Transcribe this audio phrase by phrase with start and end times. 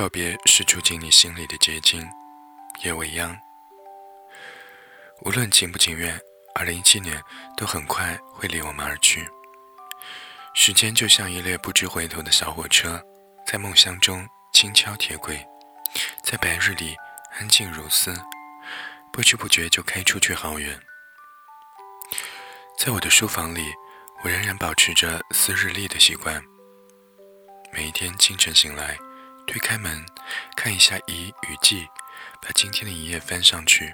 [0.00, 2.08] 告别是住进你心里的结晶，
[2.82, 3.38] 也未央。
[5.26, 6.18] 无论情不情愿，
[6.54, 7.22] 二零一七年
[7.54, 9.28] 都很快会离我们而去。
[10.54, 12.98] 时间就像一列不知回头的小火车，
[13.46, 15.46] 在梦乡中轻敲铁轨，
[16.24, 16.96] 在白日里
[17.38, 18.18] 安静如斯，
[19.12, 20.80] 不知不觉就开出去好远。
[22.78, 23.66] 在我的书房里，
[24.24, 26.42] 我仍然保持着撕日历的习惯。
[27.70, 28.96] 每一天清晨醒来，
[29.50, 30.06] 推开门，
[30.54, 31.84] 看一下遗与季，
[32.40, 33.92] 把今天的一页翻上去。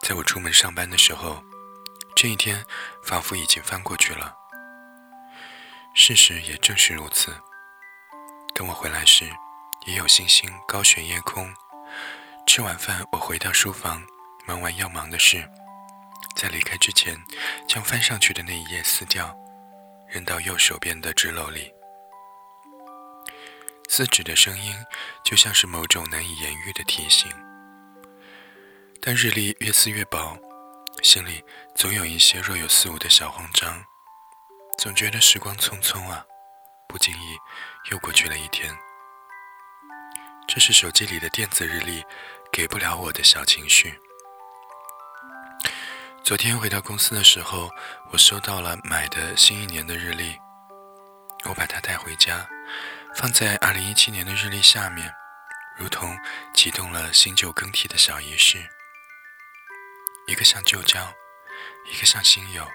[0.00, 1.44] 在我出门上班的时候，
[2.16, 2.64] 这一天
[3.02, 4.34] 仿佛已经翻过去了。
[5.92, 7.36] 事实也正是如此。
[8.54, 9.30] 等我回来时，
[9.84, 11.52] 也有星星高悬夜空。
[12.46, 14.02] 吃完饭，我回到书房，
[14.46, 15.46] 忙完要忙的事，
[16.34, 17.14] 在离开之前，
[17.68, 19.36] 将翻上去的那一页撕掉，
[20.08, 21.70] 扔到右手边的纸篓里。
[23.96, 24.74] 撕纸的声音，
[25.22, 27.30] 就像是某种难以言喻的提醒。
[29.00, 30.36] 但日历越撕越薄，
[31.00, 31.40] 心里
[31.76, 33.84] 总有一些若有似无的小慌张，
[34.78, 36.24] 总觉得时光匆匆啊，
[36.88, 37.36] 不经意
[37.92, 38.76] 又过去了一天。
[40.48, 42.02] 这是手机里的电子日历
[42.50, 43.96] 给不了我的小情绪。
[46.24, 47.70] 昨天回到公司的时候，
[48.10, 50.36] 我收到了买的新一年的日历，
[51.44, 52.44] 我把它带回家。
[53.14, 55.14] 放在二零一七年的日历下面，
[55.78, 56.18] 如同
[56.52, 58.58] 启动了新旧更替的小仪式。
[60.26, 61.14] 一个像旧交，
[61.90, 62.68] 一个像新友，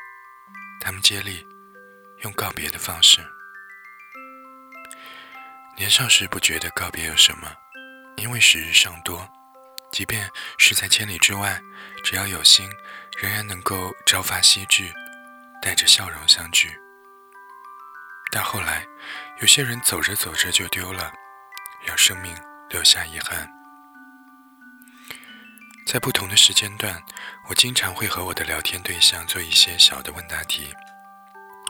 [0.80, 1.46] 他们接力
[2.20, 3.22] 用告别的方式。
[5.76, 7.54] 年少时不觉得告别有什么，
[8.16, 9.30] 因为时日尚多，
[9.92, 11.62] 即便是在千里之外，
[12.04, 12.70] 只要有心，
[13.18, 14.94] 仍然能够朝发夕至，
[15.62, 16.78] 带着笑容相聚。
[18.32, 18.86] 但后来，
[19.42, 21.12] 有些人走着走着就丢了，
[21.86, 22.36] 让生命
[22.70, 23.50] 留下遗憾。
[25.88, 27.02] 在不同的时间段，
[27.48, 30.72] 我经常会和我的聊天对象做一些小的问答题。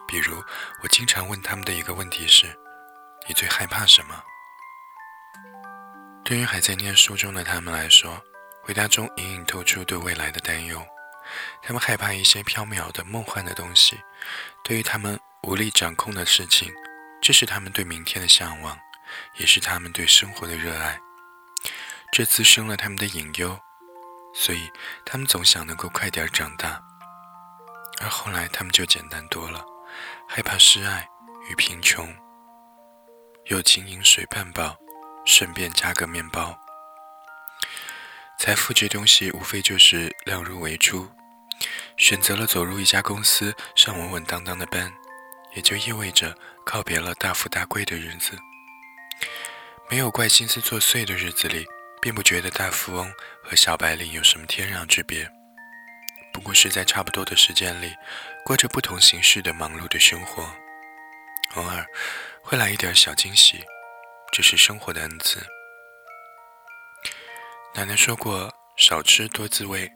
[0.06, 0.42] 比如，
[0.82, 2.46] 我经常问他们的一个问题是
[3.26, 4.22] ：“你最害怕什么？”
[6.22, 8.22] 对于还在念书中的他们来说，
[8.62, 10.84] 回答中隐隐透出对未来的担忧。
[11.62, 14.00] 他们害怕一些缥缈的、梦幻的东西。
[14.62, 15.18] 对于他们。
[15.44, 16.70] 无力掌控的事情，
[17.22, 18.78] 这是他们对明天的向往，
[19.38, 21.00] 也是他们对生活的热爱。
[22.12, 23.58] 这滋生了他们的隐忧，
[24.34, 24.70] 所以
[25.06, 26.82] 他们总想能够快点长大。
[28.02, 29.64] 而后来，他们就简单多了，
[30.28, 31.08] 害怕失爱
[31.48, 32.14] 与贫穷。
[33.46, 34.76] 友情饮水半饱，
[35.24, 36.54] 顺便加个面包。
[38.38, 41.10] 财富这东西，无非就是量入为出。
[42.00, 44.90] 选择了走入一家公司，上稳稳当当的班。
[45.52, 46.34] 也就意味着
[46.64, 48.38] 告别了大富大贵的日子，
[49.90, 51.66] 没有怪心思作祟的日子里，
[52.00, 53.12] 并不觉得大富翁
[53.42, 55.28] 和小白领有什么天壤之别，
[56.32, 57.92] 不过是在差不多的时间里，
[58.44, 60.42] 过着不同形式的忙碌的生活，
[61.56, 61.84] 偶尔
[62.42, 63.62] 会来一点小惊喜，
[64.32, 65.44] 这是生活的恩赐。
[67.74, 69.92] 奶奶说过：“少吃多滋味。”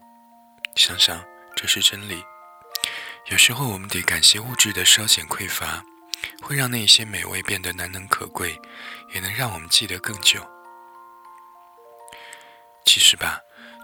[0.75, 1.25] 想想，
[1.57, 2.25] 这是真理。
[3.27, 5.83] 有时候，我们得感谢物质的稍显匮乏，
[6.43, 8.61] 会让那些美味变得难能可贵，
[9.15, 10.47] 也能让我们记得更久。
[12.85, 13.39] 其实吧，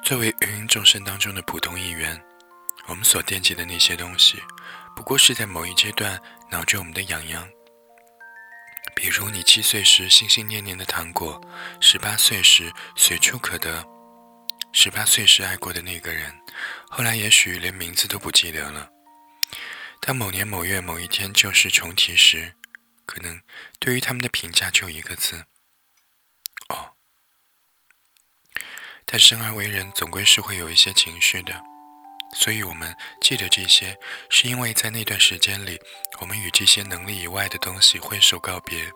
[0.05, 2.23] 作为芸芸众生当中的普通一员，
[2.87, 4.43] 我们所惦记的那些东西，
[4.95, 6.21] 不过是在某一阶段
[6.51, 7.49] 挠着我们的痒痒。
[8.95, 11.41] 比如，你七岁时心心念念的糖果，
[11.81, 13.83] 十八岁时随处可得，
[14.73, 16.33] 十八岁时爱过的那个人，
[16.89, 18.89] 后来也许连名字都不记得了。
[20.01, 22.55] 当某年某月某一天旧事重提时，
[23.05, 23.41] 可能
[23.79, 25.45] 对于他们的评价就一个字：
[26.69, 26.93] 哦。
[29.05, 31.61] 但生而为人，总归是会有一些情绪的，
[32.35, 33.99] 所以我们记得这些，
[34.31, 35.81] 是因为在那段时间里，
[36.21, 38.91] 我们与这些能力以外的东西挥手告别，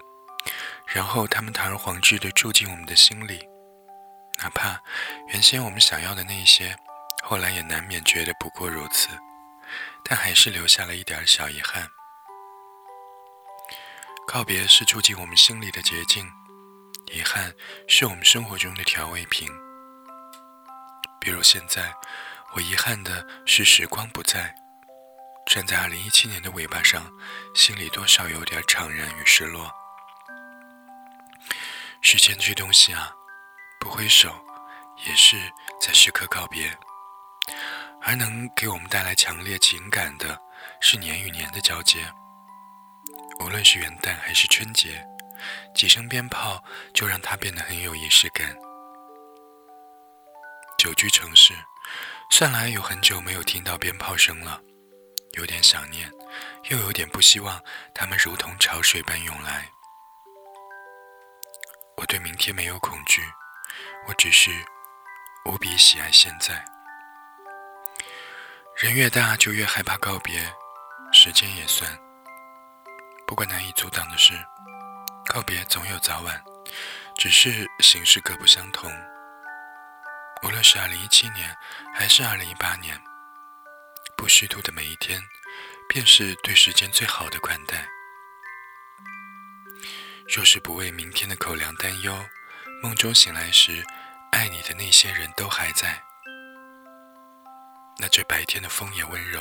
[0.86, 3.47] 然后他们堂而皇之的住进我们的心里，
[4.44, 4.78] 哪怕
[5.28, 6.76] 原先我们想要的那些，
[7.22, 9.08] 后来也难免觉得不过如此。
[10.04, 11.88] 但还是留下了一点小遗憾。
[14.26, 16.30] 告别是住进我们心里的捷径，
[17.10, 17.54] 遗憾
[17.88, 19.48] 是我们生活中的调味品。
[21.18, 21.94] 比如现在，
[22.52, 24.54] 我遗憾的是时光不在，
[25.46, 27.10] 站在二零一七年的尾巴上，
[27.54, 29.72] 心里多少有点怅然与失落。
[32.02, 33.10] 时间这东西啊，
[33.84, 34.34] 不挥手，
[35.07, 35.36] 也是
[35.78, 36.75] 在时刻告别。
[38.01, 40.41] 而能给我们带来强烈情感的，
[40.81, 42.10] 是年与年的交接。
[43.41, 45.07] 无论是元旦还是春节，
[45.75, 46.65] 几声鞭炮
[46.95, 48.57] 就让它变得很有仪式感。
[50.78, 51.53] 久居城市，
[52.30, 54.63] 算来有很久没有听到鞭炮声了，
[55.33, 56.10] 有点想念，
[56.71, 57.63] 又有点不希望
[57.95, 59.69] 它们如同潮水般涌来。
[61.98, 63.22] 我对明天没有恐惧，
[64.06, 64.50] 我只是
[65.44, 66.65] 无比喜爱现在。
[68.76, 70.53] 人越大，就越害怕告别，
[71.12, 71.98] 时间也算。
[73.26, 74.34] 不过难以阻挡的是，
[75.26, 76.42] 告别总有早晚，
[77.16, 78.92] 只是形式各不相同。
[80.42, 81.56] 无论是2017年
[81.94, 83.00] 还是2018年，
[84.16, 85.22] 不虚度的每一天，
[85.88, 87.88] 便是对时间最好的款待。
[90.28, 92.27] 若是不为明天的口粮担忧，
[92.84, 93.83] 梦中醒来时，
[94.31, 95.98] 爱你的那些人都还在，
[97.97, 99.41] 那这白天的风也温柔，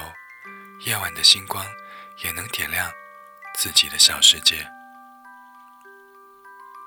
[0.86, 1.66] 夜晚的星光
[2.24, 2.90] 也能点亮
[3.56, 4.66] 自己的小世界。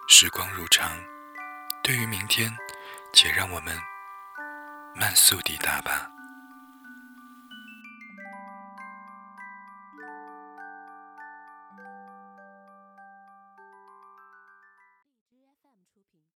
[0.08, 0.99] 时光如常，
[1.82, 2.50] 对于明天，
[3.12, 3.79] 且让我们。
[4.94, 6.11] 慢速抵达吧。